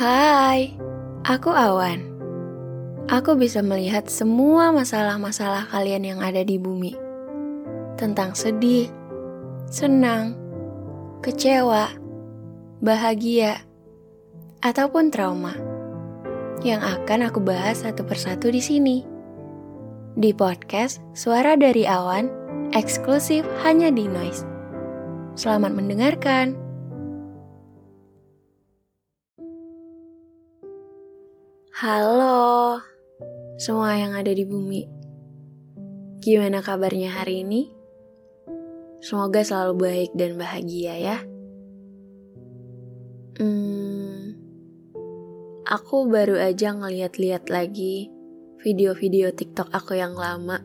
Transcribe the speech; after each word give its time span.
Hai, 0.00 0.72
aku 1.28 1.52
Awan. 1.52 2.00
Aku 3.12 3.36
bisa 3.36 3.60
melihat 3.60 4.08
semua 4.08 4.72
masalah-masalah 4.72 5.68
kalian 5.68 6.08
yang 6.08 6.20
ada 6.24 6.40
di 6.40 6.56
bumi. 6.56 6.96
Tentang 8.00 8.32
sedih, 8.32 8.88
senang, 9.68 10.40
kecewa, 11.20 11.92
bahagia, 12.80 13.60
ataupun 14.64 15.12
trauma. 15.12 15.52
Yang 16.64 16.80
akan 16.96 17.28
aku 17.28 17.44
bahas 17.44 17.84
satu 17.84 18.00
persatu 18.00 18.48
di 18.48 18.64
sini. 18.64 19.04
Di 20.16 20.32
podcast 20.32 21.04
Suara 21.12 21.60
dari 21.60 21.84
Awan, 21.84 22.32
eksklusif 22.72 23.44
hanya 23.68 23.92
di 23.92 24.08
Noise. 24.08 24.48
Selamat 25.36 25.76
mendengarkan. 25.76 26.69
Halo, 31.80 32.76
semua 33.56 33.96
yang 33.96 34.12
ada 34.12 34.28
di 34.28 34.44
bumi. 34.44 34.84
Gimana 36.20 36.60
kabarnya 36.60 37.08
hari 37.08 37.40
ini? 37.40 37.72
Semoga 39.00 39.40
selalu 39.40 39.74
baik 39.80 40.10
dan 40.12 40.36
bahagia 40.36 41.00
ya. 41.00 41.16
Hmm, 43.40 44.36
aku 45.64 46.04
baru 46.04 46.52
aja 46.52 46.76
ngeliat-liat 46.76 47.48
lagi 47.48 48.12
video-video 48.60 49.32
TikTok 49.32 49.72
aku 49.72 49.96
yang 49.96 50.12
lama. 50.12 50.60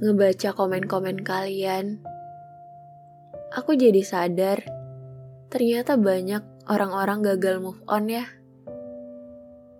Ngebaca 0.00 0.56
komen-komen 0.56 1.20
kalian. 1.20 2.00
Aku 3.52 3.76
jadi 3.76 4.00
sadar, 4.00 4.64
ternyata 5.52 6.00
banyak 6.00 6.64
orang-orang 6.64 7.20
gagal 7.20 7.60
move 7.60 7.84
on 7.84 8.08
ya 8.08 8.24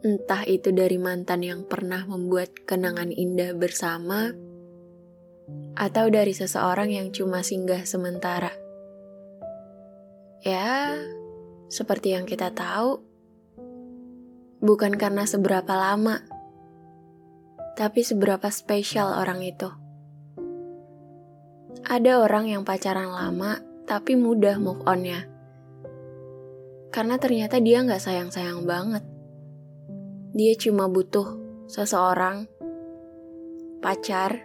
Entah 0.06 0.46
itu 0.46 0.70
dari 0.70 1.02
mantan 1.02 1.42
yang 1.42 1.66
pernah 1.66 2.06
membuat 2.06 2.54
kenangan 2.62 3.10
indah 3.10 3.58
bersama, 3.58 4.30
atau 5.74 6.06
dari 6.14 6.30
seseorang 6.30 6.94
yang 6.94 7.10
cuma 7.10 7.42
singgah 7.42 7.82
sementara. 7.82 8.54
Ya, 10.46 10.94
seperti 11.66 12.14
yang 12.14 12.22
kita 12.22 12.54
tahu, 12.54 13.02
bukan 14.62 14.94
karena 14.94 15.26
seberapa 15.26 15.74
lama, 15.74 16.22
tapi 17.74 18.06
seberapa 18.06 18.46
spesial 18.54 19.10
orang 19.10 19.42
itu. 19.42 19.74
Ada 21.82 22.22
orang 22.22 22.46
yang 22.46 22.62
pacaran 22.62 23.10
lama, 23.10 23.58
tapi 23.90 24.14
mudah 24.14 24.54
move 24.62 24.86
on-nya. 24.86 25.26
Karena 26.94 27.18
ternyata 27.18 27.58
dia 27.58 27.82
nggak 27.82 27.98
sayang-sayang 27.98 28.62
banget 28.62 29.15
dia 30.36 30.52
cuma 30.60 30.84
butuh 30.84 31.40
seseorang, 31.64 32.44
pacar. 33.80 34.44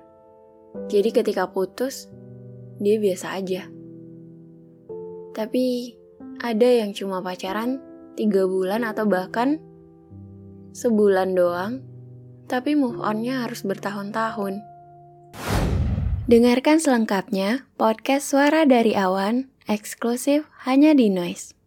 Jadi 0.87 1.11
ketika 1.11 1.51
putus, 1.51 2.07
dia 2.79 2.95
biasa 2.95 3.35
aja. 3.35 3.67
Tapi 5.35 5.91
ada 6.39 6.69
yang 6.71 6.95
cuma 6.95 7.19
pacaran 7.19 7.83
tiga 8.15 8.47
bulan 8.47 8.87
atau 8.87 9.03
bahkan 9.03 9.59
sebulan 10.71 11.35
doang, 11.35 11.83
tapi 12.47 12.79
move 12.79 13.03
onnya 13.03 13.43
harus 13.43 13.67
bertahun-tahun. 13.67 14.63
Dengarkan 16.31 16.79
selengkapnya 16.79 17.67
podcast 17.75 18.31
Suara 18.31 18.63
dari 18.63 18.95
Awan, 18.95 19.51
eksklusif 19.67 20.47
hanya 20.63 20.95
di 20.95 21.11
Noise. 21.11 21.60